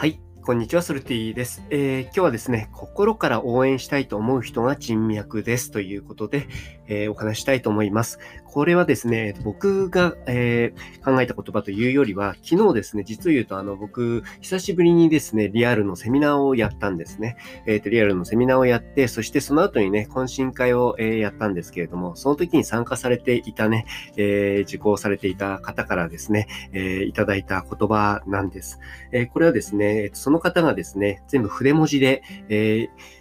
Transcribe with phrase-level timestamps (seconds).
[0.00, 0.29] はい。
[0.42, 6.48] こんにちは、ソルティです、えー、今日はですね、心から応援したいと思う人が人脈ですということで、
[6.86, 8.18] えー、お話したいと思います。
[8.44, 17.36] これはですね、僕が、えー、考えた言葉というよりは、昨日ですね、実を言うと、あの、僕、久しぶりにですね、リアルのセミナーをやったんですね。
[17.66, 23.84] えっ、と、リアルのセミナーをやって、そしてその後にね、懇親会を、えやったんですけれども、その時に参加されていたね、
[24.16, 28.80] え受講されていた方からですね、えいただいた言葉なんです。
[29.12, 33.19] えこれはですね、その方がですね、全部筆文字で、えー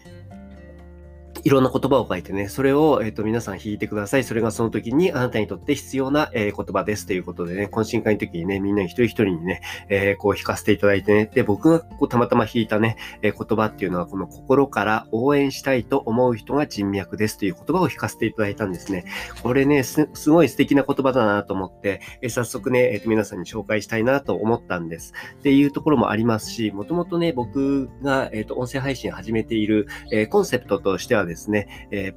[1.44, 4.24] いろんな言葉を書いてね、それを、えっ、ー、と、皆さん弾いてください。
[4.24, 19.06] それがその時にあなたにとって必要な、えー、言葉ですということでね、懇親会の時にね、みんな一人一人にね、えー、こう弾かせていただいてね、で、僕がこうたまたま弾いたね、え言葉っていうのは、この心から応援したいと思う人が人脈ですという言葉を弾かせていただいたんですね。
[19.42, 25.14] これね、す、すごい素敵な言葉だなと思って、え早速ね、えっ、と、皆さんに紹介したいなと思ったんです。
[25.40, 32.14] っていうところもありますし、もともとね、僕が、えっ、と、音声配信始めている、えコンセプトとしてはですね、え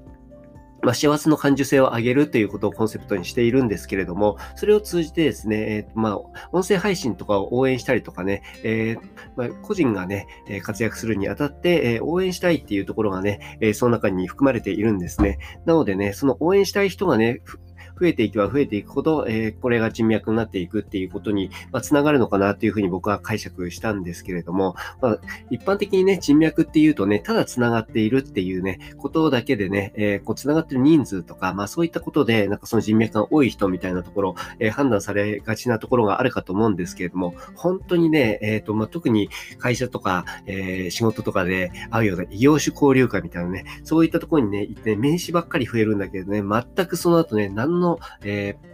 [0.83, 6.19] まあ、幸せの感受性を上げるということをコンセプトにしているんですけれども、それを通じてですね、えー、まあ、
[6.51, 10.27] 音声配信とかを応援したりとかね、えー、まあ、個人がね、
[10.63, 15.39] 活躍するにあたって、えー、応援したいっていうところがね、えその中に含まれているんですね。
[15.67, 17.43] なのでね、その応援したい人がね、
[17.99, 25.19] 増えていけば増えていくほど、えー、これが人脈になっていくっていうことに、まあ、つながるのかなっていうふうに僕は解釈したんですけれども、まあ、
[25.51, 48.72] 一般的にね、人脈っていうとね、ただつながっているっていうね、ことだけでね、えー、こう、つながってる人数とか、まあそういったことで、なんかその人脈が多い人みたいなところ、えー、判断されがちなところがあるかと思うんですけれども、本当にね、えっ、と、まあ特に会社とか、え、仕事とかで会うような異業種交流会みたいなね、そういったところにね、行って、名刺ばっかり増えるんだけどね、全くその後ね、何の、のえー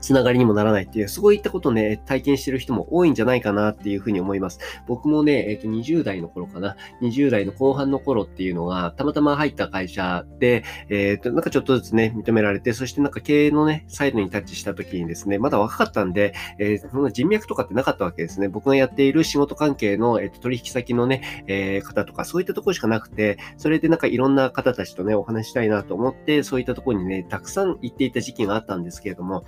[0.00, 4.58] つながりにもならないっていう、そういったことをね、体験してる人も多いんじゃないかなっていうふうに思います。
[4.86, 18.48] 僕もね、えっ、ー、と、20代の頃かな、20代の後半の頃っていうのが、たまたま入った会社で、えっ、ー、と、なんかちょっとずつね、認められて、そしてなんか経営のね、サイドにタッチした時にですね、まだ若かったんで、えー、そんな人脈とかってなかったわけですね。
[18.48, 29.44] 僕がやっている仕事関係の、えっ、と、取引先のね、えー、方とか、そういったところしかなくて、それでなんかいろんな方たちとね、お話したいなと思って、そういったところにね、たくさん行っていた時期があったんですけれども、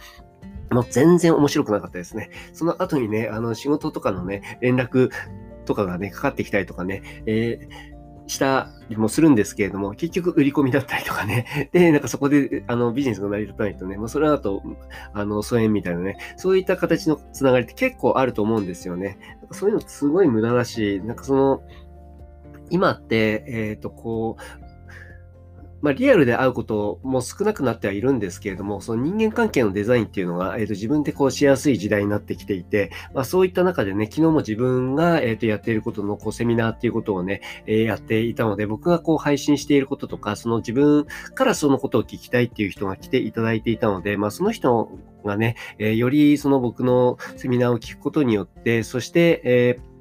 [0.70, 2.30] もう全然面白くなかったですね。
[2.52, 5.10] その後にね、あの仕事とかのね、連絡
[5.64, 7.92] とかがね、かかってきたりとかね、えー
[8.26, 11.46] したりもするんですけれども、結局売り込みだったりとかね。
[11.72, 14.62] で、なんかそこで、あの、ビジネスが成り立たないとね、もうそれだと、
[15.12, 19.18] あの、疎遠みたいなね、そういった形のつながりって結構あると思うんですよね。
[19.40, 21.62] なんかそういうのすごい無駄だし、なんかその、
[22.70, 24.61] 今って、えっ、ー、と、こう、
[25.82, 44.88] まあ、リアルで会うことも少なくなってはいるんですけれども、その人間関係のデザインっていうのが、え、ー、と、自分でこうしやすい時代になってきていて、まあ、そういった中でね、昨日も自分が、え、ー、と、やっていることの、こう、セミナーっていうことをね、えー、やっていたので、僕がこう、配信していることとか、その自分からそのことを聞きたいっていう人が来ていただいていたので、まあ、その人
[45.24, 49.91] がね、えー、よりその僕のセミナーを聞くことによって、そして、えー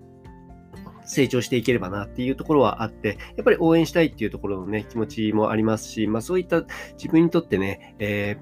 [1.06, 6.64] 成長していければなっていうところはあって、やっぱり応援したいっていうところのね、気持ちもありますし、まあそういった
[6.94, 8.38] 自分にとってね、え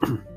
[0.00, 0.36] ー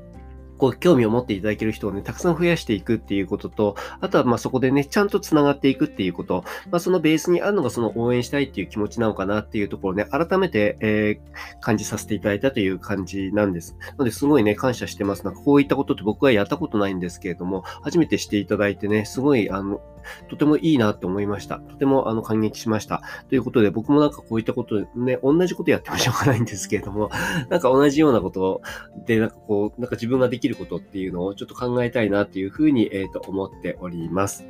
[0.60, 13.74] こう、興味を持っていただける人をね、たくさん増やしていくっていうことと、あとは、ま、そこでね、ちゃんと繋がっていくっていうこと、まあ、そのベースにあるのがその応援したいっていう気持ちなのかなっていうところをね、改めて、えー、感じさせていただいたという感じなんです。
[13.92, 15.24] なので、すごいね、感謝してます。
[15.24, 19.80] なんかこういったことって僕はやったことないんですけれども、初めてしていただいてね、すごい、あの、
[20.28, 21.58] とてもいいなって思いました。
[21.58, 23.02] とてもあの感激しました。
[23.28, 27.10] ということで、僕もなんかこういったことね、同じことやってもしょうがないんですけれども、
[27.48, 28.62] なんか同じようなこと
[29.06, 34.44] で、なんかこう、なんか自分ができることっていうのをちょっと考えたいなっていうふうに、えっ、ー、と思っております。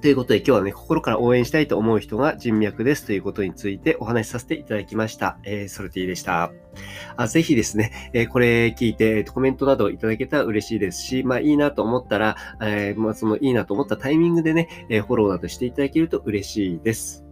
[0.00, 5.38] ということで今日はね、心から応援したいと思う人が人脈ですということについてお話しさせていただきました。
[5.44, 6.52] えー、ソルティでした。
[7.18, 17.29] あぜひですね、えー、これ聞いて、えーコメントなどいただけたら嬉しいですし、まあいいなと思ったら、えー、まあそのいいなと思ったタイミングでね、えフォローなどしていただけると嬉しいです。